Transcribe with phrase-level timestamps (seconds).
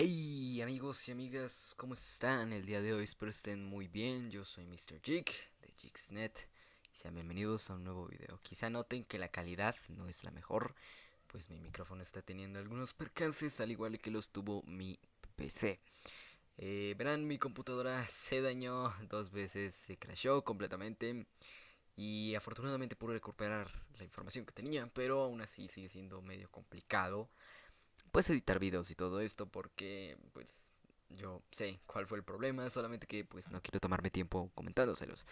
[0.00, 3.02] Hey amigos y amigas, ¿cómo están el día de hoy?
[3.02, 4.30] Espero estén muy bien.
[4.30, 5.00] Yo soy Mr.
[5.02, 5.24] Jig
[5.60, 6.48] de Jigsnet
[6.94, 8.38] y sean bienvenidos a un nuevo video.
[8.44, 10.76] Quizá noten que la calidad no es la mejor,
[11.26, 15.00] pues mi micrófono está teniendo algunos percances, al igual que los tuvo mi
[15.34, 15.80] PC.
[16.58, 21.26] Eh, verán, mi computadora se dañó dos veces, se crashó completamente
[21.96, 23.68] y afortunadamente pude recuperar
[23.98, 27.28] la información que tenía, pero aún así sigue siendo medio complicado
[28.18, 30.60] pues editar videos y todo esto porque pues
[31.10, 35.24] yo sé cuál fue el problema, solamente que pues no quiero tomarme tiempo comentándoselos.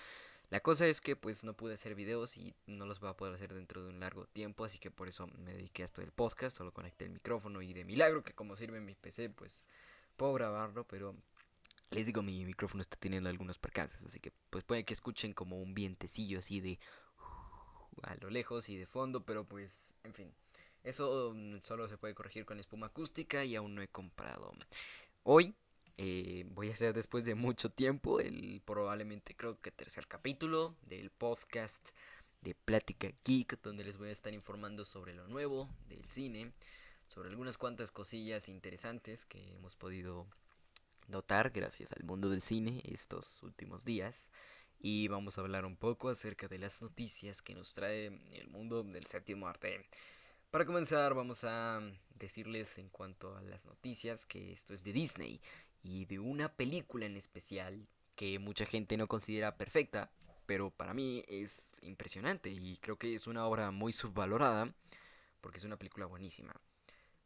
[0.50, 3.34] La cosa es que pues no pude hacer videos y no los voy a poder
[3.34, 6.12] hacer dentro de un largo tiempo, así que por eso me dediqué a esto del
[6.12, 9.64] podcast, solo conecté el micrófono y de milagro que como sirve mi PC pues
[10.16, 11.16] puedo grabarlo, pero
[11.90, 15.60] les digo mi micrófono está teniendo algunos percances, así que pues puede que escuchen como
[15.60, 16.78] un vientecillo así de
[18.04, 20.32] a lo lejos y de fondo, pero pues en fin.
[20.86, 24.54] Eso mm, solo se puede corregir con espuma acústica y aún no he comprado.
[25.24, 25.52] Hoy
[25.96, 31.10] eh, voy a hacer después de mucho tiempo el probablemente creo que tercer capítulo del
[31.10, 31.90] podcast
[32.40, 36.52] de Plática Geek donde les voy a estar informando sobre lo nuevo del cine,
[37.08, 40.28] sobre algunas cuantas cosillas interesantes que hemos podido
[41.08, 44.30] notar gracias al mundo del cine estos últimos días
[44.78, 48.84] y vamos a hablar un poco acerca de las noticias que nos trae el mundo
[48.84, 49.84] del séptimo arte.
[50.50, 51.80] Para comenzar vamos a
[52.14, 55.40] decirles en cuanto a las noticias que esto es de Disney
[55.82, 60.10] y de una película en especial que mucha gente no considera perfecta,
[60.46, 64.72] pero para mí es impresionante y creo que es una obra muy subvalorada
[65.42, 66.54] porque es una película buenísima.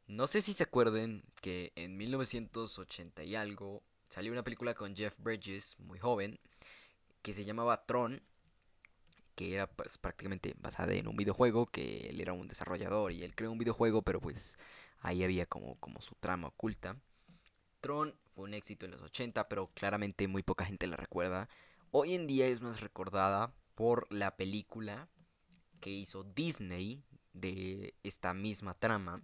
[0.09, 5.15] No sé si se acuerden que en 1980 y algo salió una película con Jeff
[5.19, 6.41] Bridges, muy joven,
[7.23, 8.21] que se llamaba Tron
[9.41, 13.35] que era pues, prácticamente basada en un videojuego, que él era un desarrollador y él
[13.35, 14.59] creó un videojuego, pero pues
[15.01, 17.01] ahí había como, su trama oculta.
[17.81, 21.49] Tron fue un éxito en los 80, pero claramente muy poca gente la recuerda.
[21.91, 25.09] Hoy en día es más recordada por la película
[25.81, 27.03] que hizo Disney
[27.33, 29.23] de esta misma trama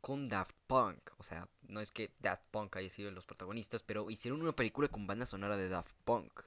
[0.00, 1.12] con Daft Punk.
[1.18, 4.88] O sea, no es que Daft Punk haya sido los protagonistas, pero hicieron una película
[4.88, 6.42] con banda sonora de Daft Punk.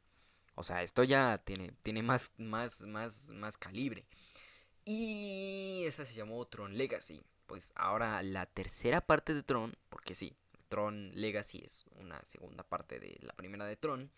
[0.61, 4.05] O sea, esto ya tiene, tiene más, más, más, más calibre.
[4.85, 7.19] Y esa se llamó Tron Legacy.
[7.47, 10.35] Pues ahora la tercera parte de Tron, porque sí,
[10.69, 14.11] Tron Legacy es una segunda parte de la primera de Tron,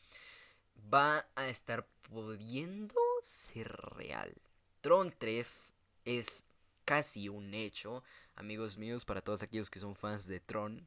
[0.93, 4.35] va a estar pudiendo ser real.
[4.81, 5.73] Tron 3
[6.03, 6.43] es
[6.83, 8.03] casi un hecho,
[8.35, 10.85] amigos míos, para todos aquellos que son fans de Tron.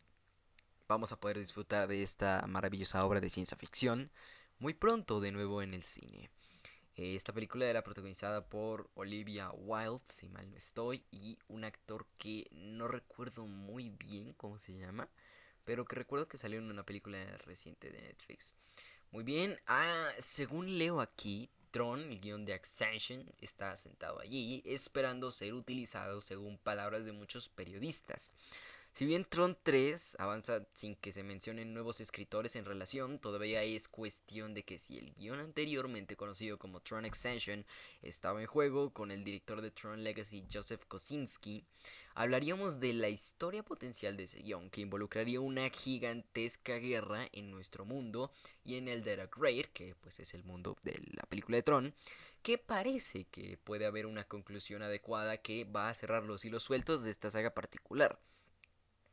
[0.86, 4.10] Vamos a poder disfrutar de esta maravillosa obra de ciencia ficción
[4.58, 6.30] muy pronto de nuevo en el cine.
[6.96, 12.06] Eh, esta película era protagonizada por Olivia Wilde, si mal no estoy, y un actor
[12.16, 15.08] que no recuerdo muy bien cómo se llama,
[15.64, 18.54] pero que recuerdo que salió en una película reciente de Netflix.
[19.10, 25.30] Muy bien, ah, según leo aquí, Tron, el guion de Ascension, está sentado allí esperando
[25.30, 28.32] ser utilizado según palabras de muchos periodistas.
[28.96, 33.88] Si bien Tron 3 avanza sin que se mencionen nuevos escritores en relación, todavía es
[33.88, 37.66] cuestión de que si el guion anteriormente conocido como Tron Extension
[38.00, 41.62] estaba en juego con el director de Tron Legacy Joseph Kosinski,
[42.14, 47.84] hablaríamos de la historia potencial de ese guion, que involucraría una gigantesca guerra en nuestro
[47.84, 48.32] mundo
[48.64, 51.62] y en el de The Great, que pues es el mundo de la película de
[51.62, 51.94] Tron,
[52.42, 57.04] que parece que puede haber una conclusión adecuada que va a cerrar los hilos sueltos
[57.04, 58.18] de esta saga particular.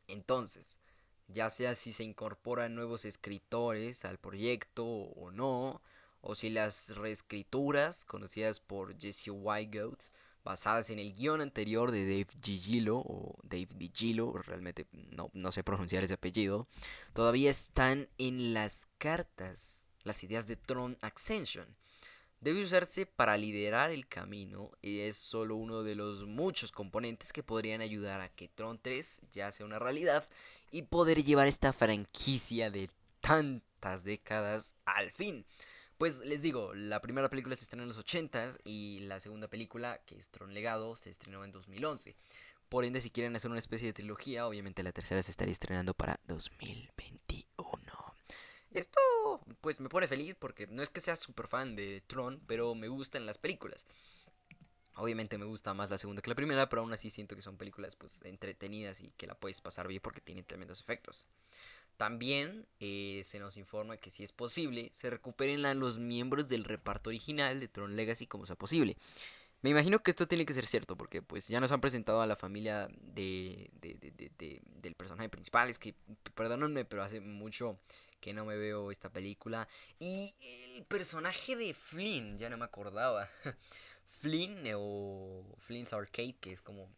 [0.08, 0.80] Entonces,
[1.28, 5.82] ya sea si se incorporan nuevos escritores al proyecto o no,
[6.22, 10.04] o si las reescrituras conocidas por Jesse Weigelt,
[10.44, 15.64] basadas en el guion anterior de Dave Gigilo o Dave DiGillo, realmente no, no sé
[15.64, 16.68] pronunciar ese apellido,
[17.14, 21.68] todavía están en las cartas las ideas de Tron Ascension
[22.44, 27.42] debe usarse para liderar el camino y es solo uno de los muchos componentes que
[27.42, 30.28] podrían ayudar a que Tron 3 ya sea una realidad
[30.70, 32.90] y poder llevar esta franquicia de
[33.22, 35.46] tantas décadas al fin.
[35.98, 40.02] Pues les digo, la primera película se estrenó en los 80 y la segunda película,
[40.06, 42.16] que es Tron Legado, se estrenó en 2011.
[42.68, 45.94] Por ende, si quieren hacer una especie de trilogía, obviamente la tercera se estaría estrenando
[45.94, 47.53] para 2021.
[48.74, 49.00] Esto
[49.62, 52.88] pues me pone feliz porque no es que sea súper fan de Tron, pero me
[52.88, 53.86] gustan las películas.
[54.96, 57.58] Obviamente me gusta más la segunda que la primera, pero aún así siento que son
[57.58, 61.26] películas pues entretenidas y que la puedes pasar bien porque tienen tremendos efectos.
[61.98, 66.64] También eh, se nos informa que si es posible, se recuperen a los miembros del
[66.64, 68.98] reparto original de Tron Legacy como sea posible.
[69.62, 72.28] Me imagino que esto tiene que ser cierto, porque pues ya nos han presentado a
[72.28, 75.70] la familia de, de, de, de del personaje principal.
[75.70, 75.96] Es que,
[76.36, 77.80] perdónenme, pero hace mucho
[78.24, 79.68] que no me veo esta película.
[80.00, 80.34] Y
[80.76, 83.30] el personaje de Flynn, ya no me acordaba.
[84.22, 86.90] Flynn o Flynn's Arcade, que es como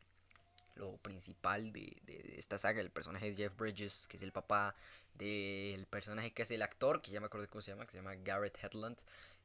[0.75, 4.75] lo principal de, de, esta saga, el personaje de Jeff Bridges, que es el papá
[5.15, 7.97] del personaje que es el actor, que ya me acuerdo cómo se llama, que se
[7.97, 8.97] llama Garrett Hedlund,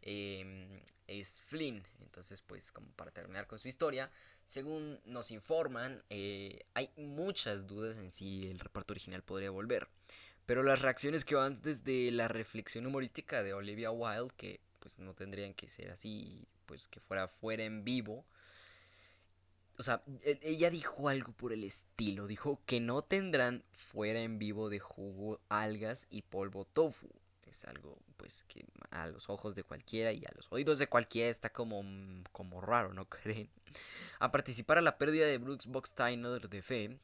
[0.03, 1.83] eh, es Flynn.
[2.03, 4.11] Entonces, pues, como para terminar con su historia,
[4.47, 9.89] según nos informan, eh, hay muchas dudas en si el reparto original podría volver.
[10.47, 15.15] Pero las reacciones que van desde la reflexión humorística de Olivia Wilde, que pues no
[15.15, 18.25] tendrían que ser así, pues que fuera fuera en vivo,
[19.81, 22.27] o sea, e, ella dijo algo por el estilo.
[22.27, 27.09] Dijo que no tendrán fuera en vivo de jugo algas y polvo tofu.
[27.49, 31.31] Es algo, pues, que a los ojos de cualquiera y a los oídos de cualquiera
[31.31, 31.83] está como,
[32.31, 33.49] como raro, ¿no creen?
[34.19, 36.99] A participar a la pérdida de Brooks Boxsteiner de fe.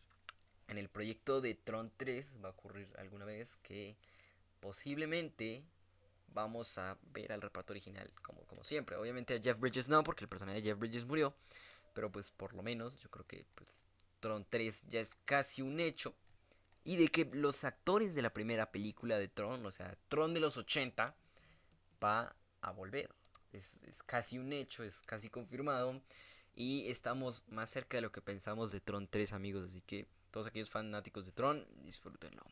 [0.68, 3.96] En el proyecto de Tron 3 va a ocurrir alguna vez que
[4.60, 5.64] posiblemente
[6.28, 8.96] vamos a ver al reparto original como, como siempre.
[8.96, 11.34] Obviamente a Jeff Bridges no, porque el personaje de Jeff Bridges murió.
[11.94, 13.70] Pero pues por lo menos yo creo que pues,
[14.20, 16.14] Tron 3 ya es casi un hecho.
[16.84, 20.40] Y de que los actores de la primera película de Tron, o sea, Tron de
[20.40, 21.16] los 80,
[22.02, 23.12] va a volver.
[23.52, 26.00] Es, es casi un hecho, es casi confirmado.
[26.54, 29.64] Y estamos más cerca de lo que pensamos de Tron 3, amigos.
[29.64, 32.42] Así que todos aquellos fanáticos de Tron, disfrútenlo.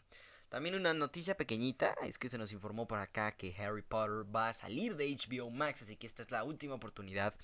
[0.48, 4.48] También una noticia pequeñita es que se nos informó por acá que Harry Potter va
[4.48, 7.34] a salir de HBO Max, así que esta es la última oportunidad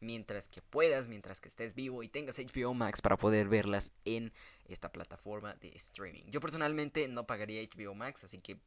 [0.00, 4.32] mientras que puedas, mientras que estés vivo y tengas HBO Max para poder verlas en
[4.64, 6.22] esta plataforma de streaming.
[6.28, 8.58] Yo personalmente no pagaría HBO Max, así que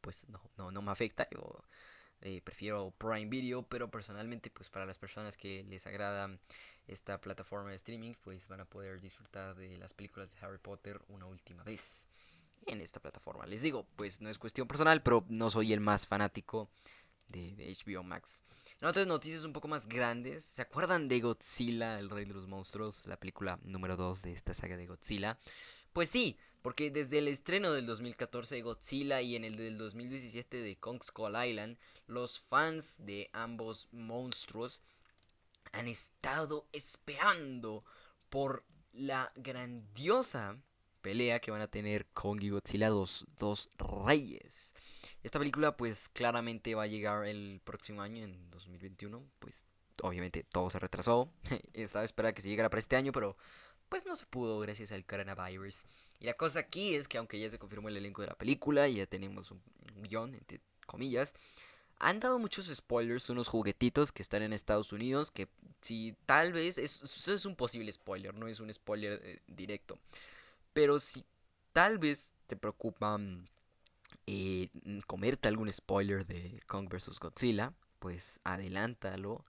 [0.00, 1.28] pues no, no, no me afecta.
[1.30, 1.62] Yo
[2.22, 6.38] eh, prefiero Prime Video, pero personalmente pues para las personas que les agrada
[6.86, 11.00] esta plataforma de streaming, pues van a poder disfrutar de las películas de Harry Potter
[11.08, 12.08] una última vez
[12.66, 13.46] en esta plataforma.
[13.46, 16.68] Les digo, pues no es cuestión personal, pero no soy el más fanático
[17.28, 18.42] de, HBO Max.
[18.80, 22.46] En otras noticias un poco más grandes, ¿se acuerdan de Godzilla, el rey de los
[22.46, 23.06] monstruos?
[23.06, 25.38] La película número 2 de esta saga de Godzilla.
[25.92, 30.60] Pues sí, porque desde el estreno del 2014 de Godzilla y en el del 2017
[30.60, 34.82] de Kong Skull Island, los fans de ambos monstruos
[35.74, 37.84] han estado esperando
[38.28, 40.56] por la grandiosa
[41.02, 42.06] pelea que van a tener
[42.40, 43.68] y Godzilla, dos, dos
[44.06, 44.74] reyes.
[45.22, 49.62] Esta película pues claramente va a llegar el próximo año, en 2021, pues
[50.02, 51.30] obviamente todo se retrasó.
[51.74, 53.36] Estaba esperando que se llegara para este año, pero
[53.88, 55.84] pues no se pudo gracias al coronavirus.
[56.20, 58.88] Y la cosa aquí es que aunque ya se confirmó el elenco de la película
[58.88, 59.62] ya tenemos un
[60.08, 61.34] guion, entre comillas,
[62.04, 65.48] han dado muchos spoilers, unos juguetitos que están en Estados Unidos, que
[65.80, 69.98] si tal vez, es, es un posible spoiler, no es un spoiler eh, directo.
[70.74, 71.24] Pero si
[71.72, 73.18] tal vez te preocupa
[74.26, 74.68] eh,
[75.06, 77.18] comerte algún spoiler de Kong vs.
[77.18, 79.44] Godzilla, pues adelántalo.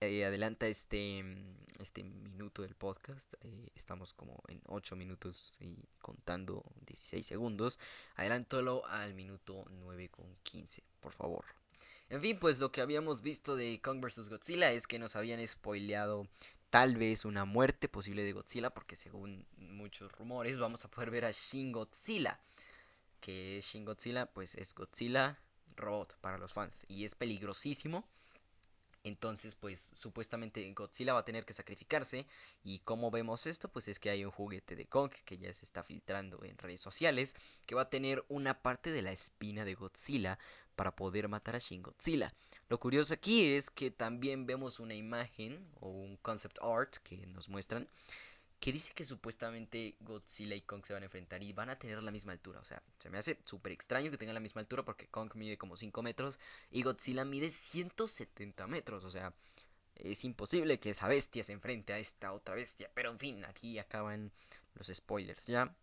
[0.00, 1.22] Eh, adelanta este,
[1.78, 3.34] este minuto del podcast.
[3.42, 7.78] Eh, estamos como en 8 minutos y contando 16 segundos.
[8.16, 11.44] Adelántalo al minuto 9 con 15, por favor.
[12.14, 14.28] En fin, pues lo que habíamos visto de Kong vs.
[14.28, 16.28] Godzilla es que nos habían spoileado
[16.70, 21.24] tal vez una muerte posible de Godzilla, porque según muchos rumores vamos a poder ver
[21.24, 22.38] a Shin Godzilla.
[23.18, 25.40] Que Shin Godzilla, pues es Godzilla
[25.74, 28.08] robot para los fans y es peligrosísimo.
[29.02, 32.26] Entonces, pues supuestamente Godzilla va a tener que sacrificarse.
[32.62, 33.68] ¿Y cómo vemos esto?
[33.68, 36.80] Pues es que hay un juguete de Kong que ya se está filtrando en redes
[36.80, 37.34] sociales.
[37.66, 40.38] Que va a tener una parte de la espina de Godzilla
[40.74, 42.34] para poder matar a Shin Godzilla.
[42.68, 47.48] Lo curioso aquí es que también vemos una imagen o un concept art que nos
[47.48, 47.88] muestran
[48.64, 52.02] que dice que supuestamente Godzilla y Kong se van a enfrentar y van a tener
[52.02, 52.60] la misma altura.
[52.60, 55.58] O sea, se me hace súper extraño que tengan la misma altura porque Kong mide
[55.58, 56.38] como 5 metros
[56.70, 59.04] y Godzilla mide 170 metros.
[59.04, 59.34] O sea,
[59.96, 62.90] es imposible que esa bestia se enfrente a esta otra bestia.
[62.94, 64.32] Pero en fin, aquí acaban
[64.74, 65.76] los spoilers ya.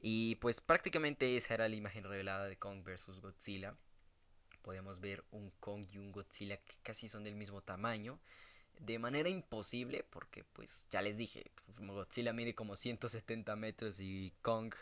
[0.00, 3.76] Y pues prácticamente esa era la imagen revelada de Kong versus Godzilla
[4.62, 8.18] podemos ver un Kong y un Godzilla que casi son del mismo tamaño.
[8.78, 14.72] De manera imposible, porque pues ya les dije, Godzilla mide como 170 metros y Kong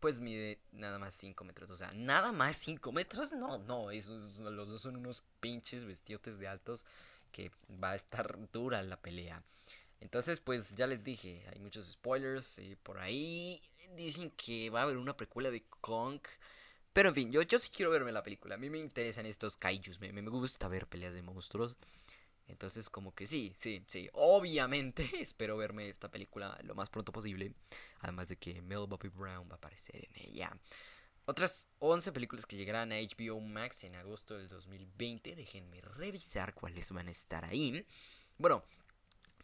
[0.00, 1.70] pues mide nada más 5 metros.
[1.70, 3.32] O sea, nada más 5 metros.
[3.32, 6.84] No, no, esos, los dos son unos pinches vestiotes de altos
[7.30, 7.50] que
[7.82, 9.42] va a estar dura la pelea.
[10.00, 13.62] Entonces, pues ya les dije, hay muchos spoilers y por ahí
[13.96, 16.20] dicen que va a haber una precuela de Kong
[16.92, 18.56] pero en fin, yo, yo sí quiero verme la película.
[18.56, 19.98] A mí me interesan estos kaijus.
[20.00, 21.76] Me, me gusta ver peleas de monstruos.
[22.48, 24.10] Entonces, como que sí, sí, sí.
[24.12, 27.54] Obviamente espero verme esta película lo más pronto posible.
[28.00, 30.56] Además de que Mel Bobby Brown va a aparecer en ella.
[31.24, 35.34] Otras 11 películas que llegarán a HBO Max en agosto del 2020.
[35.34, 37.86] Déjenme revisar cuáles van a estar ahí.
[38.36, 38.64] Bueno,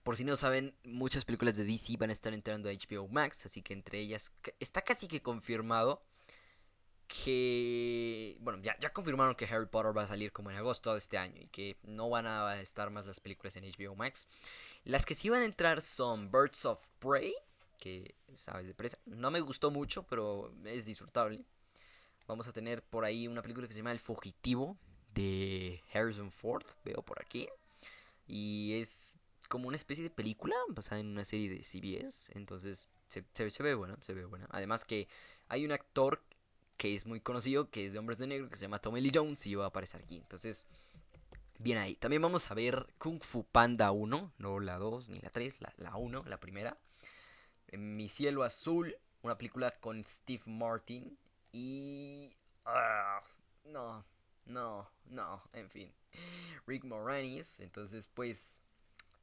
[0.02, 3.47] por si no saben, muchas películas de DC van a estar entrando a HBO Max.
[3.47, 6.02] Así que entre ellas está casi que confirmado
[7.09, 10.99] que, bueno, ya, ya confirmaron que Harry Potter va a salir como en agosto de
[10.99, 14.29] este año y que no van a estar más las películas en HBO Max.
[14.85, 17.35] Las que sí van a entrar son Birds of Prey,
[17.79, 18.99] que sabes de presa.
[19.07, 21.41] No me gustó mucho, pero es disfrutable.
[22.27, 24.77] Vamos a tener por ahí una película que se llama El Fugitivo
[25.15, 27.49] de Harrison Ford, veo por aquí.
[28.27, 29.17] Y es
[29.49, 32.31] como una especie de película basada en una serie de CBS.
[32.35, 34.47] Entonces se, se, ve buena, se ve buena.
[34.50, 35.09] Además que
[35.49, 36.23] hay un actor
[36.78, 39.12] que es muy conocido, que es de Hombres de Negro, que se llama Tommy Lee
[39.12, 40.16] Jones y va a aparecer aquí.
[40.16, 40.66] Entonces,
[41.58, 41.97] bien ahí.
[41.97, 45.75] También vamos a ver Kung Fu Panda 1, no la 2 ni la 3, la,
[45.76, 46.78] la 1, la primera.
[47.73, 51.18] Mi cielo azul, una película con Steve Martin
[51.52, 52.32] y...
[52.64, 54.04] Uh, no,
[54.47, 55.92] no, no, en fin.
[56.66, 58.61] Rick Moranis, entonces pues...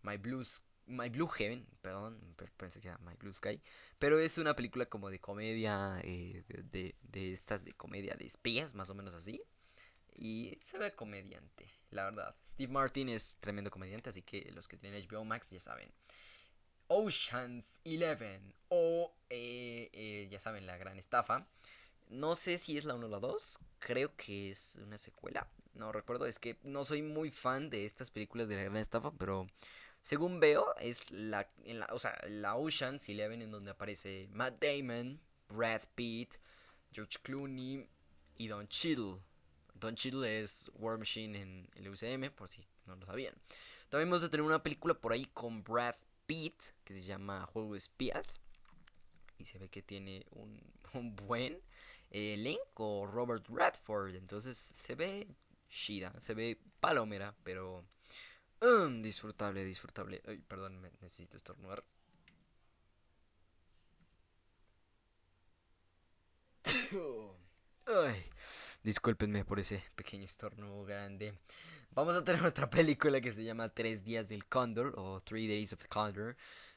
[0.04, 2.20] My Blues My Blue Heaven, perdón,
[2.58, 3.62] pensé que era My Blue Sky,
[3.98, 8.76] pero es una película como de comedia, eh, de, de, estas de comedia de espías,
[8.76, 9.42] más o menos así,
[10.16, 12.36] y se ve comediante, la verdad.
[12.46, 15.92] Steve Martin es tremendo comediante, así que los que tienen HBO Max ya saben.
[16.88, 18.40] Oceans 11
[18.70, 21.48] o eh, ya saben la gran estafa.
[22.10, 25.50] No sé si es la 1 o la 2, creo que es una secuela.
[25.74, 29.12] No recuerdo, es que no soy muy fan de estas películas de la gran estafa,
[29.12, 29.48] pero
[30.06, 34.64] según veo, es la, en la, o sea, la Ocean's Eleven en donde aparece Matt
[34.64, 35.20] Damon,
[35.50, 36.36] Brad Pitt,
[36.92, 37.90] George Clooney
[38.38, 39.20] y Don Cheadle.
[39.74, 43.34] Don Cheadle es War Machine en el UCM, por si no lo sabían.
[43.90, 45.96] También vamos a tener una película por ahí con Brad
[46.28, 48.36] Pitt que se llama Juego de Espías.
[49.40, 50.62] Y se ve que tiene un,
[50.94, 51.60] un buen
[52.12, 54.14] elenco, Robert Redford.
[54.14, 55.28] Entonces se ve
[55.68, 57.84] shida, se ve palomera, pero
[58.62, 60.22] Um, disfrutable, disfrutable.
[60.28, 61.84] Ay, perdón, me necesito estornudar.
[67.88, 68.24] Ay,
[68.84, 71.34] discúlpenme por ese pequeño estornudo grande.
[71.92, 75.74] Vamos a tener otra película que se llama Tres días del Cóndor o Three Days
[75.74, 76.36] of the Condor,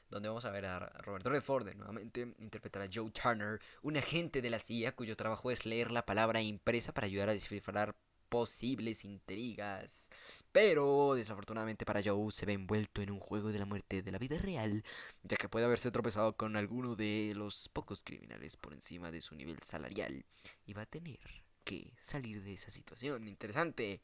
[0.09, 4.49] donde vamos a ver a Robert Redford nuevamente interpretar a Joe Turner, un agente de
[4.49, 7.95] la CIA cuyo trabajo es leer la palabra impresa para ayudar a descifrar
[8.29, 10.09] posibles intrigas.
[10.51, 14.17] Pero desafortunadamente para Joe se ve envuelto en un juego de la muerte de la
[14.17, 14.83] vida real,
[15.23, 19.35] ya que puede haberse tropezado con alguno de los pocos criminales por encima de su
[19.35, 20.25] nivel salarial
[20.65, 21.19] y va a tener
[21.63, 23.27] que salir de esa situación.
[23.27, 24.01] Interesante.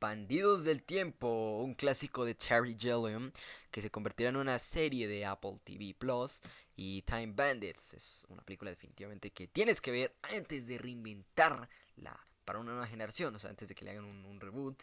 [0.00, 3.30] Bandidos del Tiempo, un clásico de Terry Gilliam
[3.70, 6.40] que se convertirá en una serie de Apple TV Plus.
[6.74, 12.18] Y Time Bandits es una película definitivamente que tienes que ver antes de reinventar la
[12.44, 14.82] para una nueva generación, o sea, antes de que le hagan un, reboot.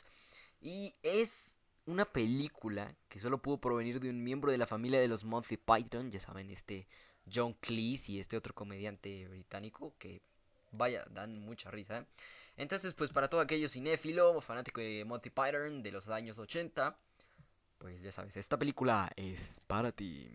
[0.62, 5.08] Y es una película que solo pudo provenir de un miembro de la familia de
[5.08, 6.88] los Monty Python, ya saben, este
[7.32, 10.22] John Cleese y este otro comediante británico que,
[10.72, 12.06] vaya, dan mucha risa.
[12.58, 16.98] Entonces, pues para todo aquello cinéfilo, fanático de Monty Python de los años 80,
[17.78, 20.30] pues ya sabes, esta película es para ti.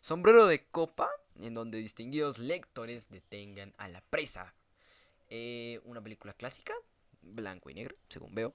[0.00, 4.54] Sombrero de copa, en donde distinguidos lectores detengan a la presa
[5.36, 6.72] eh, una película clásica,
[7.20, 8.54] blanco y negro, según veo.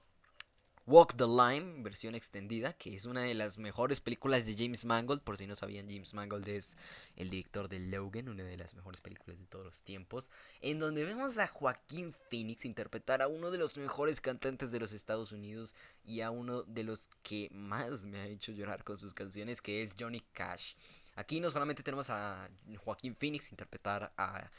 [0.86, 5.20] Walk the Line, versión extendida, que es una de las mejores películas de James Mangold.
[5.20, 6.78] Por si no sabían, James Mangold es
[7.16, 10.30] el director de Logan, una de las mejores películas de todos los tiempos.
[10.62, 14.92] En donde vemos a Joaquín Phoenix interpretar a uno de los mejores cantantes de los
[14.92, 19.12] Estados Unidos y a uno de los que más me ha hecho llorar con sus
[19.12, 20.76] canciones, que es Johnny Cash.
[21.14, 24.50] Aquí no solamente tenemos a Joaquín Phoenix interpretar a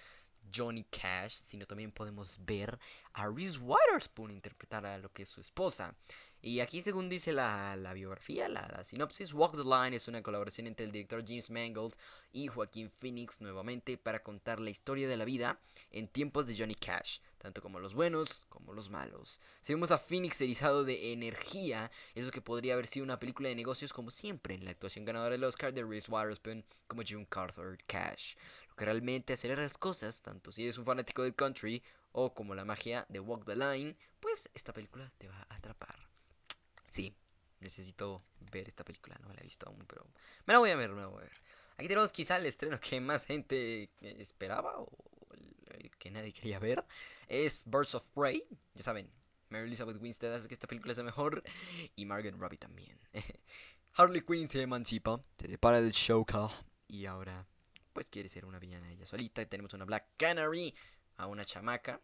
[0.53, 2.77] Johnny Cash, sino también podemos ver
[3.13, 5.95] a Reese Witherspoon interpretar a lo que es su esposa.
[6.43, 10.87] Y aquí, según dice la, biografía, la, sinopsis, Walk the Line es una colaboración entre
[10.87, 11.93] el director James Mangold
[12.33, 15.59] y Joaquín Phoenix nuevamente para contar la historia de la vida
[15.91, 19.39] en tiempos de Johnny Cash, tanto como los buenos como los malos.
[19.61, 23.55] Si vemos a Phoenix erizado de energía, eso que podría haber sido una película de
[23.55, 27.77] negocios como siempre en la actuación ganadora del Oscar de Reese Witherspoon como June Carter
[27.87, 28.35] Cash
[28.77, 31.83] que realmente acelera las cosas, tanto si eres un fanático del country
[32.13, 35.95] o como la magia de Walk the Line, pues esta película te va a atrapar.
[36.89, 37.15] Sí,
[37.59, 38.21] necesito
[38.51, 40.05] ver esta película, no la he visto aún, pero
[40.45, 41.41] me la voy a ver, me la voy a ver.
[41.77, 45.10] Aquí tenemos quizá el estreno que más gente esperaba o
[45.75, 46.85] el que nadie quería ver.
[47.27, 49.11] Es Birds of Prey, ya saben,
[49.49, 51.43] Mary Elizabeth Winstead hace que esta película sea mejor
[51.95, 52.99] y Margaret Robbie también.
[53.93, 56.49] Harley Quinn se emancipa, se separa del Joker
[56.87, 57.45] y ahora
[57.93, 59.45] pues quiere ser una villana ella solita.
[59.45, 60.73] Tenemos una Black Canary,
[61.17, 62.01] a una chamaca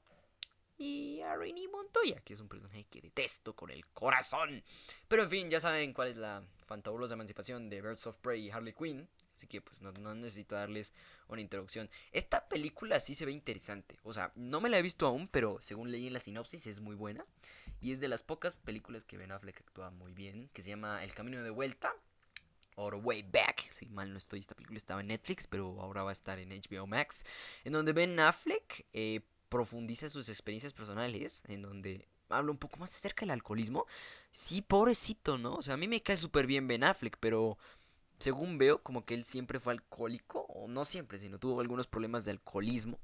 [0.78, 4.64] y a Rainy Montoya, que es un personaje que detesto con el corazón.
[5.08, 8.52] Pero en fin, ya saben cuál es la fantabulosa emancipación de Birds of Prey y
[8.52, 9.08] Harley Quinn.
[9.38, 10.94] Así que pues no, no, necesito darles
[11.28, 11.88] una introducción.
[12.12, 14.00] Esta película sí se ve interesante.
[14.02, 16.82] O sea, no me la he visto aún, pero según leí en la sinopsis es
[16.82, 17.24] muy buena.
[17.80, 20.50] Y es de las pocas películas que Ben Affleck actúa muy bien.
[20.54, 21.94] Que se llama El Camino de Vuelta.
[22.78, 23.62] O Way Back.
[23.72, 26.50] Si mal no estoy, esta película estaba en Netflix, pero ahora va a estar en
[26.50, 27.24] HBO Max.
[27.64, 31.44] En donde Ben Affleck eh, profundiza sus experiencias personales.
[31.48, 33.86] En donde habla un poco más acerca del alcoholismo.
[34.32, 35.56] Sí, pobrecito, ¿no?
[35.56, 37.58] O sea, a mí me cae súper bien Ben Affleck, pero
[38.20, 42.26] según veo, como que él siempre fue alcohólico, o no siempre, sino tuvo algunos problemas
[42.26, 43.00] de alcoholismo.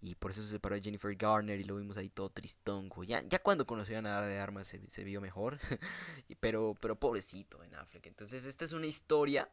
[0.00, 2.90] Y por eso se separó de Jennifer Garner y lo vimos ahí todo tristón.
[3.06, 5.58] Ya, ya cuando conoció a Nada de Armas se, se vio mejor.
[6.40, 8.08] pero, pero pobrecito en África.
[8.08, 9.50] Entonces esta es una historia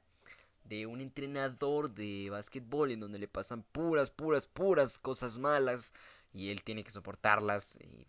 [0.66, 5.94] de un entrenador de básquetbol en donde le pasan puras, puras, puras cosas malas.
[6.34, 8.06] Y él tiene que soportarlas y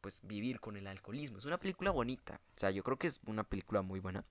[0.00, 1.38] pues vivir con el alcoholismo.
[1.38, 2.40] Es una película bonita.
[2.56, 4.24] O sea, yo creo que es una película muy buena.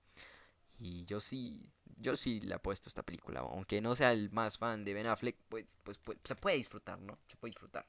[0.78, 1.68] Y yo sí,
[2.00, 3.40] yo sí le apuesto a esta película.
[3.40, 7.00] Aunque no sea el más fan de Ben Affleck, pues, pues, pues, se puede disfrutar,
[7.00, 7.18] ¿no?
[7.28, 7.86] Se puede disfrutar.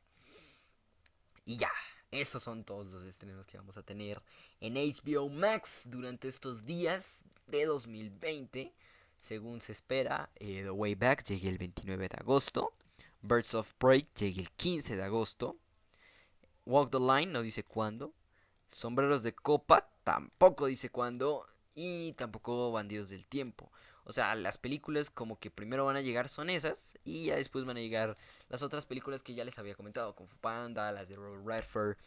[1.45, 1.71] Y ya,
[2.11, 4.21] esos son todos los estrenos que vamos a tener
[4.59, 8.73] en HBO Max durante estos días de 2020.
[9.17, 12.73] Según se espera, eh, The Way Back llegue el 29 de agosto.
[13.21, 15.57] Birds of Prey llegue el 15 de agosto.
[16.65, 18.13] Walk the Line no dice cuándo.
[18.67, 23.71] Sombreros de Copa tampoco dice cuándo y tampoco Bandidos del Tiempo.
[24.05, 27.65] O sea, las películas como que primero van a llegar son esas y ya después
[27.65, 28.17] van a llegar
[28.49, 31.97] las otras películas que ya les había comentado, Kung Fu Panda, las de Robert Redford.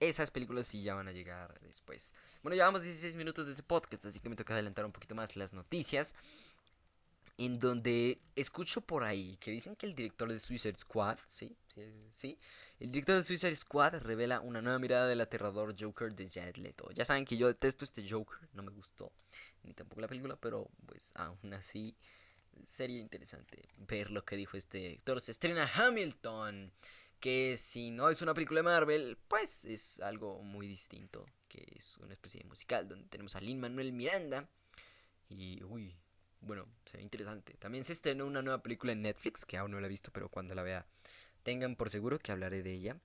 [0.00, 2.12] Esas películas sí ya van a llegar después.
[2.42, 5.36] Bueno, llevamos 16 minutos de ese podcast, así que me toca adelantar un poquito más
[5.36, 6.14] las noticias.
[7.36, 11.82] En donde escucho por ahí que dicen que el director de Suicide Squad, sí, sí,
[12.12, 12.38] sí,
[12.78, 16.90] el director de Suicide Squad revela una nueva mirada del aterrador Joker de Jared Leto.
[16.92, 19.12] Ya saben que yo detesto este Joker, no me gustó,
[19.64, 21.96] ni tampoco la película, pero pues aún así
[22.66, 25.20] sería interesante ver lo que dijo este director.
[25.20, 26.72] Se estrena Hamilton,
[27.20, 31.96] que si no es una película de Marvel, pues es algo muy distinto, que es
[31.98, 34.48] una especie de musical donde tenemos a Lin Manuel Miranda
[35.28, 35.96] y uy,
[36.44, 37.54] bueno, se ve interesante.
[37.54, 40.28] También se estrenó una nueva película en Netflix, que aún no la he visto, pero
[40.28, 40.86] cuando la vea,
[41.42, 42.96] tengan por seguro que hablaré de ella,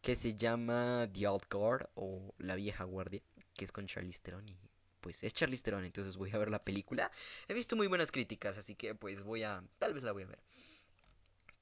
[0.00, 3.22] que se llama The Old Guard o La Vieja Guardia,
[3.54, 4.56] que es con Charlize Theron y
[5.00, 7.10] pues es Charlize Theron, entonces voy a ver la película.
[7.46, 10.26] He visto muy buenas críticas, así que pues voy a, tal vez la voy a
[10.26, 10.40] ver.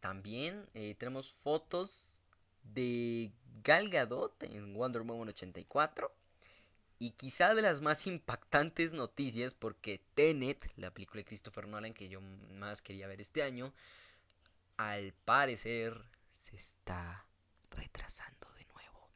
[0.00, 2.22] También eh, tenemos fotos
[2.62, 6.12] de Gal Gadot en Wonder Woman 84
[6.98, 12.08] y quizá de las más impactantes noticias porque Tenet, la película de Christopher Nolan que
[12.08, 13.72] yo más quería ver este año,
[14.76, 15.94] al parecer
[16.32, 17.26] se está
[17.70, 19.10] retrasando de nuevo.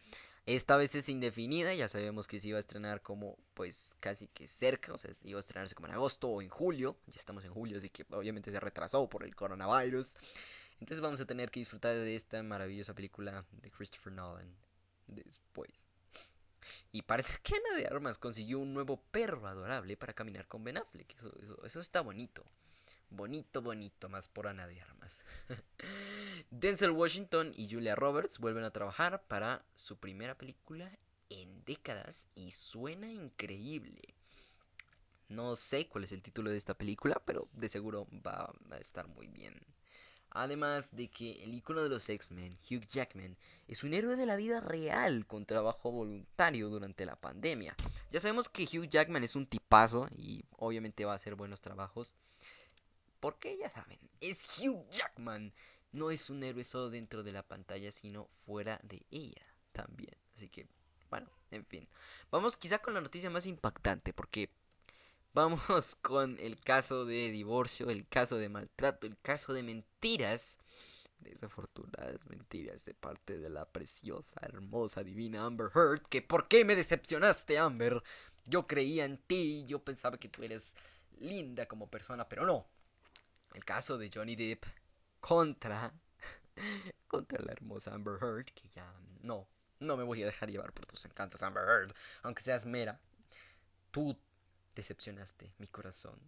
[0.46, 4.46] Esta vez es indefinida, ya sabemos que se iba a estrenar como pues casi que
[4.46, 7.52] cerca, o sea, iba a estrenarse como en agosto o en julio, ya estamos en
[7.52, 10.16] julio, así que obviamente se retrasó por el coronavirus.
[10.80, 14.54] Entonces vamos a tener que disfrutar de esta maravillosa película de Christopher Nolan
[15.06, 15.86] después.
[16.92, 20.78] Y parece que Ana de Armas consiguió un nuevo perro adorable para caminar con Ben
[20.78, 21.14] Affleck.
[21.16, 21.32] Eso,
[21.64, 22.44] eso, está bonito.
[23.08, 25.24] Bonito, bonito, más por Ana de Armas.
[26.50, 30.90] Denzel Washington y Julia Roberts vuelven a trabajar para su primera película
[31.28, 34.14] en décadas y suena increíble.
[35.28, 39.06] No sé cuál es el título de esta película, pero de seguro va a estar
[39.06, 39.60] muy bien.
[40.32, 44.36] Además de que el icono de los X-Men, Hugh Jackman, es un héroe de la
[44.36, 47.74] vida real con trabajo voluntario durante la pandemia.
[48.10, 52.14] Ya sabemos que Hugh Jackman es un tipazo y obviamente va a hacer buenos trabajos.
[53.18, 55.52] Porque ya saben, es Hugh Jackman.
[55.92, 60.14] No es un héroe solo dentro de la pantalla, sino fuera de ella también.
[60.34, 60.68] Así que,
[61.10, 61.88] bueno, en fin.
[62.30, 64.50] Vamos quizá con la noticia más impactante, porque
[65.32, 65.60] Vamos
[66.02, 70.58] con el caso de divorcio, el caso de maltrato, el caso de mentiras.
[71.18, 76.02] Desafortunadas mentiras de parte de la preciosa, hermosa, divina Amber Heard.
[76.08, 78.02] Que ¿por qué me decepcionaste, Amber?
[78.46, 80.74] Yo creía en ti, yo pensaba que tú eres
[81.18, 82.66] linda como persona, pero no.
[83.54, 84.64] El caso de Johnny Depp
[85.20, 85.92] contra
[87.06, 89.46] contra la hermosa Amber Heard, que ya no,
[89.78, 93.00] no me voy a dejar llevar por tus encantos, Amber Heard, aunque seas mera.
[93.90, 94.16] Tú
[94.74, 96.18] decepcionaste mi corazón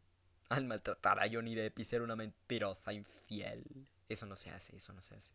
[0.49, 3.65] al maltratar a Johnny Depp y ser una mentirosa infiel.
[4.09, 5.33] Eso no se hace, eso no se hace.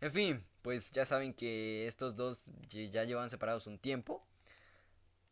[0.00, 4.26] En fin, pues ya saben que estos dos ya llevan separados un tiempo.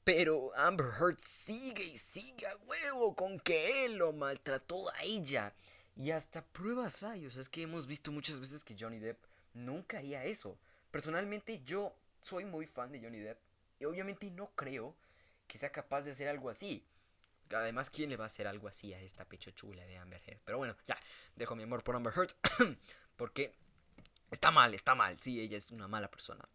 [0.05, 5.55] Pero Amber Heard sigue y sigue a huevo con que él lo maltrató a ella.
[5.97, 7.27] Y hasta pruebas hay.
[7.27, 9.19] O sea, es que hemos visto muchas veces que Johnny Depp
[9.55, 10.59] nunca haría eso.
[10.91, 13.41] Personalmente yo soy muy fan de Johnny Depp.
[13.81, 14.95] Y obviamente no creo
[15.47, 16.85] que sea capaz de hacer algo así.
[17.51, 20.41] Además, ¿quién le va a hacer algo así a esta pecho chula de Amber Heard?
[20.45, 20.97] Pero bueno, ya,
[21.37, 22.33] dejo mi amor por Amber Heard.
[23.17, 23.55] porque
[24.31, 25.19] está mal, está mal.
[25.21, 26.49] Sí, ella es una mala persona.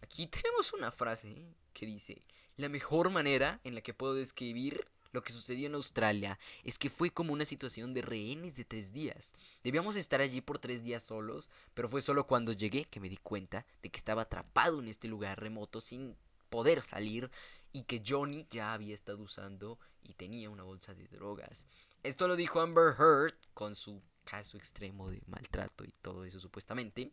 [0.00, 2.22] Aquí tenemos una frase que dice,
[2.56, 6.88] la mejor manera en la que puedo describir lo que sucedió en Australia es que
[6.88, 9.34] fue como una situación de rehenes de tres días.
[9.62, 13.18] Debíamos estar allí por tres días solos, pero fue solo cuando llegué que me di
[13.18, 16.16] cuenta de que estaba atrapado en este lugar remoto sin
[16.48, 17.30] poder salir
[17.72, 21.66] y que Johnny ya había estado usando y tenía una bolsa de drogas.
[22.02, 27.12] Esto lo dijo Amber Heard con su caso extremo de maltrato y todo eso supuestamente,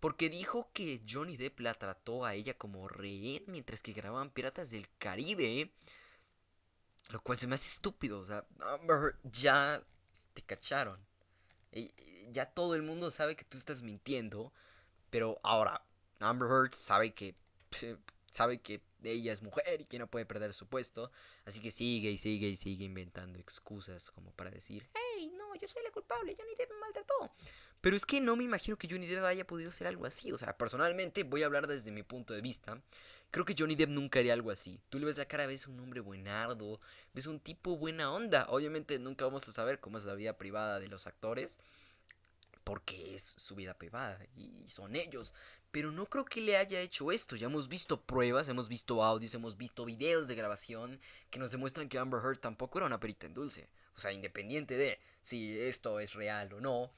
[0.00, 4.70] porque dijo que Johnny Depp la trató a ella como rehén mientras que grababan Piratas
[4.70, 5.72] del Caribe,
[7.10, 9.82] lo cual se me hace estúpido, o sea, Amber Heard, ya
[10.32, 11.00] te cacharon.
[12.32, 14.52] Ya todo el mundo sabe que tú estás mintiendo,
[15.10, 15.84] pero ahora
[16.20, 17.36] Amber Heard sabe que
[18.30, 18.80] sabe que
[19.12, 21.10] ella es mujer y que no puede perder su puesto,
[21.44, 25.68] así que sigue y sigue y sigue inventando excusas como para decir, hey, no, yo
[25.68, 27.32] soy la culpable, Johnny Depp me maltrató.
[27.80, 30.38] Pero es que no me imagino que Johnny Depp haya podido hacer algo así, o
[30.38, 32.80] sea, personalmente voy a hablar desde mi punto de vista.
[33.30, 34.80] Creo que Johnny Depp nunca haría algo así.
[34.88, 36.80] Tú le ves la cara, ves un hombre buenardo,
[37.12, 38.46] ves un tipo buena onda.
[38.48, 41.58] Obviamente nunca vamos a saber cómo es la vida privada de los actores,
[42.62, 45.34] porque es su vida privada y son ellos.
[45.74, 47.34] Pero no creo que le haya hecho esto.
[47.34, 51.88] Ya hemos visto pruebas, hemos visto audios, hemos visto videos de grabación que nos demuestran
[51.88, 53.66] que Amber Heard tampoco era una perita en dulce.
[53.96, 56.92] O sea, independiente de si esto es real o no,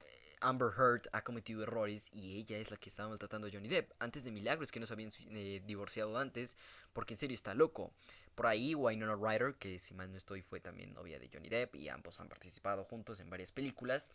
[0.00, 3.68] eh, Amber Heard ha cometido errores y ella es la que estaba maltratando a Johnny
[3.68, 3.92] Depp.
[4.00, 6.56] Antes de milagros que no se habían eh, divorciado antes,
[6.92, 7.92] porque en serio está loco.
[8.34, 11.76] Por ahí Winona Ryder, que si mal no estoy fue también novia de Johnny Depp
[11.76, 14.10] y ambos han participado juntos en varias películas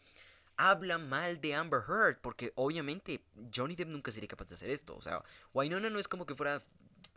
[0.57, 4.95] habla mal de Amber Heard, porque obviamente Johnny Depp nunca sería capaz de hacer esto.
[4.95, 6.63] O sea, Wynonna no es como que fuera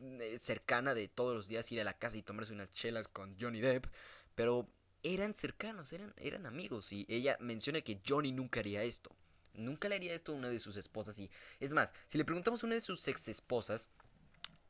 [0.01, 3.37] eh, cercana de todos los días ir a la casa y tomarse unas chelas con
[3.41, 3.87] Johnny Depp,
[4.35, 4.69] pero
[5.03, 9.15] eran cercanos, eran, eran amigos y ella menciona que Johnny nunca haría esto.
[9.55, 12.63] Nunca le haría esto a una de sus esposas y es más, si le preguntamos
[12.63, 13.91] a una de sus ex esposas,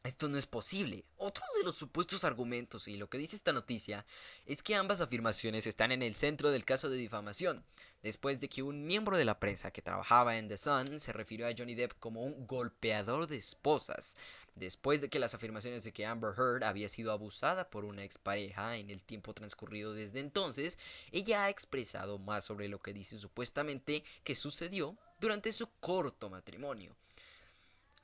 [0.06, 1.04] esto no es posible.
[1.16, 4.06] Otros de los supuestos argumentos y lo que dice esta noticia
[4.44, 7.64] es que ambas afirmaciones están en el centro del caso de difamación,
[8.02, 11.46] después de que un miembro de la prensa que trabajaba en The Sun se refirió
[11.46, 14.16] a Johnny Depp como un golpeador de esposas,
[14.54, 18.76] después de que las afirmaciones de que Amber Heard había sido abusada por una expareja
[18.76, 20.78] en el tiempo transcurrido desde entonces,
[21.10, 26.96] ella ha expresado más sobre lo que dice supuestamente que sucedió durante su corto matrimonio.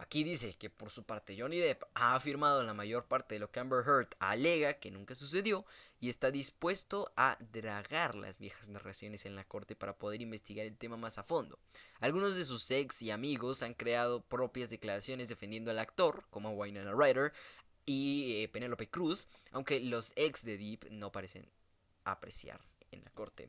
[0.03, 3.53] Aquí dice que por su parte Johnny Depp ha afirmado la mayor parte de lo
[3.53, 5.65] que Amber Heard alega que nunca sucedió
[6.01, 10.77] y está dispuesto a dragar las viejas narraciones en la corte para poder investigar el
[10.77, 11.57] tema más a fondo.
[12.01, 16.95] Algunos de sus ex y amigos han creado propias declaraciones defendiendo al actor, como Wynonna
[16.95, 17.33] Ryder
[17.87, 21.49] y eh, Penelope Cruz, aunque los ex de Depp no parecen
[22.03, 22.61] apreciar
[22.91, 23.49] en la corte.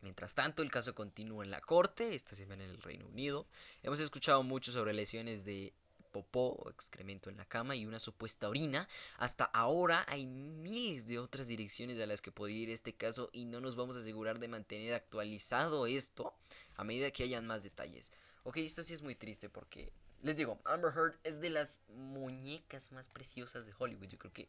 [0.00, 3.46] Mientras tanto, el caso continúa en la corte, esta semana en el Reino Unido.
[3.82, 5.72] Hemos escuchado mucho sobre lesiones de
[6.14, 8.88] popó o excremento en la cama y una supuesta orina.
[9.18, 13.46] Hasta ahora hay miles de otras direcciones a las que podría ir este caso y
[13.46, 16.32] no nos vamos a asegurar de mantener actualizado esto
[16.76, 18.12] a medida que hayan más detalles.
[18.44, 22.92] Ok, esto sí es muy triste porque, les digo, Amber Heard es de las muñecas
[22.92, 24.06] más preciosas de Hollywood.
[24.06, 24.48] Yo creo que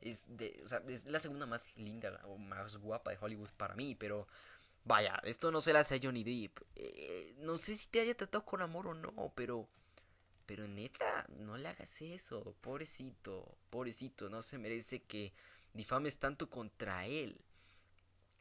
[0.00, 3.76] es, de, o sea, es la segunda más linda o más guapa de Hollywood para
[3.76, 4.26] mí, pero
[4.86, 6.60] Vaya, esto no se la hace a Johnny Depp.
[6.76, 9.68] Eh, no sé si te haya tratado con amor o no, pero.
[10.46, 12.54] Pero neta, no le hagas eso.
[12.60, 15.32] Pobrecito, pobrecito, no se merece que
[15.74, 17.36] difames tanto contra él.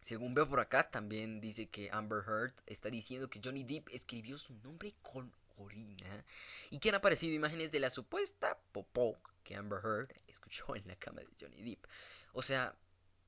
[0.01, 4.37] Según veo por acá, también dice que Amber Heard está diciendo que Johnny Depp escribió
[4.37, 6.25] su nombre con orina
[6.69, 10.95] y que han aparecido imágenes de la supuesta popó que Amber Heard escuchó en la
[10.95, 11.87] cama de Johnny Depp.
[12.33, 12.75] O sea,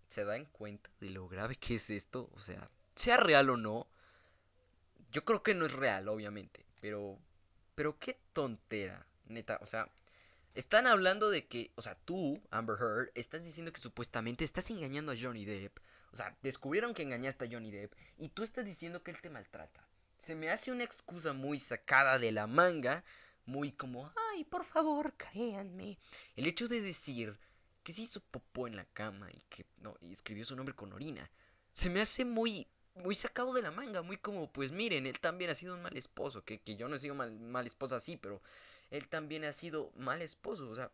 [0.08, 2.30] ¿se dan cuenta de lo grave que es esto?
[2.36, 3.88] O sea, sea real o no,
[5.12, 6.66] yo creo que no es real, obviamente.
[6.82, 7.18] Pero,
[7.76, 9.60] pero qué tontera, neta.
[9.62, 9.90] O sea,
[10.56, 15.12] están hablando de que, o sea, tú, Amber Heard, estás diciendo que supuestamente estás engañando
[15.12, 15.80] a Johnny Depp.
[16.12, 19.30] O sea, descubrieron que engañaste a Johnny Depp y tú estás diciendo que él te
[19.30, 19.88] maltrata.
[20.18, 23.04] Se me hace una excusa muy sacada de la manga,
[23.46, 26.00] muy como, ay, por favor, créanme.
[26.36, 27.38] El hecho de decir
[27.84, 30.92] que se hizo popó en la cama y que no, y escribió su nombre con
[30.92, 31.30] orina,
[31.70, 32.68] se me hace muy
[33.04, 35.96] muy sacado de la manga, muy como, pues miren, él también ha sido un mal
[35.98, 38.42] esposo, que, yo no he sido mal, mal esposo así, pero
[38.92, 40.92] él también ha sido mal esposo, o sea,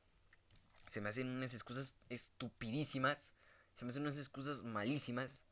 [0.87, 3.33] Se me hacen unas excusas estupidísimas.
[3.73, 5.43] Se me hacen unas excusas malísimas.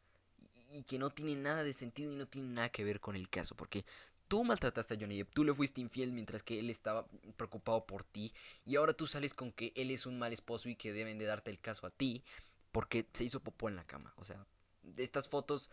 [0.74, 3.30] Y que no tienen nada de sentido y no tienen nada que ver con el
[3.30, 3.56] caso.
[3.56, 3.86] Porque
[4.28, 8.06] tú maltrataste a Johnny Depp, tú le fuiste infiel mientras que él estaba preocupado por
[8.06, 8.34] ti
[8.66, 11.26] y ahora tú sales con que él es un mal esposo y que deben de
[11.26, 12.24] darte el caso a ti
[12.72, 14.14] porque se hizo popó en la cama.
[14.16, 14.46] O sea,
[14.96, 15.70] estas fotos,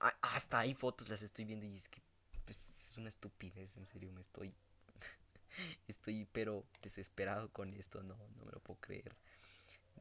[0.00, 2.00] hasta hay fotos las estoy viendo y es que
[2.44, 4.54] pues, es una estupidez, en serio, me estoy
[5.88, 9.14] estoy pero desesperado con esto, no no me lo puedo creer.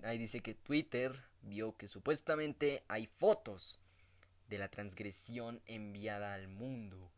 [0.04, 3.80] Ahí dice que Twitter vio que supuestamente hay fotos
[4.48, 7.12] de la transgresión enviada al mundo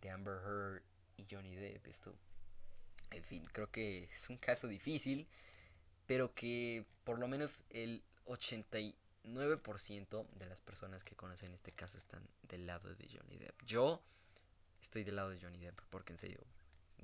[0.00, 0.82] de Amber Heard
[1.16, 1.86] y Johnny Depp.
[1.86, 2.14] Esto,
[3.10, 5.26] en fin, creo que es un caso difícil,
[6.06, 8.02] pero que por lo menos el
[9.24, 13.62] 89% de las personas que conocen este caso están del lado de Johnny Depp.
[13.64, 14.02] Yo
[14.80, 16.40] estoy del lado de Johnny Depp, porque en serio,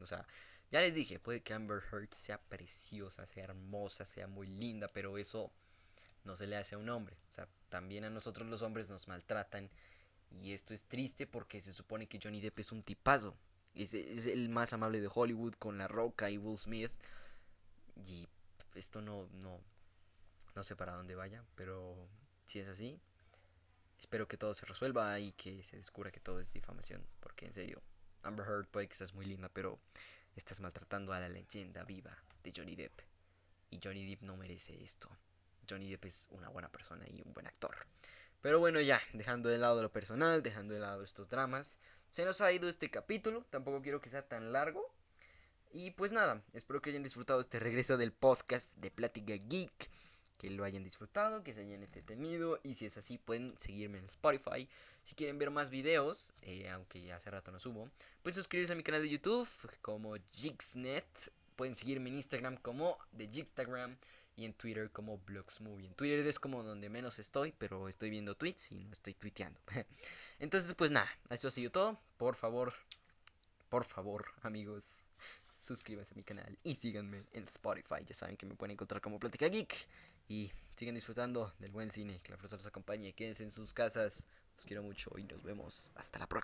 [0.01, 0.27] o sea,
[0.71, 5.17] ya les dije, puede que Amber Heard sea preciosa, sea hermosa, sea muy linda, pero
[5.17, 5.51] eso
[6.25, 7.17] no se le hace a un hombre.
[7.31, 9.71] O sea, también a nosotros los hombres nos maltratan
[10.31, 13.37] y esto es triste porque se supone que Johnny Depp es un tipazo.
[13.75, 16.93] Es, es el más amable de Hollywood con La Roca y Will Smith.
[18.07, 18.29] Y
[18.75, 19.61] esto no, no,
[20.59, 21.97] no sé para dónde vaya, pero
[22.45, 23.01] si es así,
[23.97, 27.07] espero que todo se resuelva y que se descubra que todo es difamación.
[27.21, 27.81] Porque en serio,
[28.25, 29.79] Amber Heard puede que seas muy linda, pero
[30.35, 33.03] estás maltratando a la leyenda viva de Johnny Depp.
[33.71, 35.09] Y Johnny Depp no merece esto.
[35.71, 37.87] Johnny Depp es una buena persona y un buen actor.
[38.41, 41.79] Pero bueno, ya, dejando de lado lo personal, dejando de lado estos dramas,
[42.11, 44.93] se nos ha ido este capítulo, tampoco quiero que sea tan largo.
[45.71, 49.89] Y pues nada, espero que hayan disfrutado este regreso del podcast de Plática Geek,
[50.39, 54.07] que lo hayan disfrutado, que se hayan entretenido y si es así pueden seguirme en
[54.07, 54.69] Spotify.
[55.03, 57.91] Si quieren ver más videos, eh, aunque ya hace rato no subo,
[58.23, 59.49] pueden suscribirse a mi canal de YouTube
[59.83, 61.33] como Jixnet.
[61.57, 63.97] Pueden seguirme en Instagram como Jigstagram
[64.37, 65.87] y en Twitter como Blogsmovie.
[65.87, 69.61] En Twitter es como donde menos estoy, pero estoy viendo tweets y no estoy tuiteando.
[70.39, 72.01] Entonces, pues nada, eso ha sido todo.
[72.17, 72.73] Por favor,
[73.69, 74.85] por favor, amigos,
[75.59, 78.05] suscríbanse a mi canal y síganme en Spotify.
[78.07, 79.75] Ya saben que me pueden encontrar como Plática Geek.
[80.29, 82.21] Y sigan disfrutando del buen cine.
[82.23, 83.15] Que la fuerza los acompañe.
[83.15, 84.27] Quédense en sus casas.
[84.57, 85.91] Los quiero mucho y nos vemos.
[85.95, 86.37] Hasta la próxima.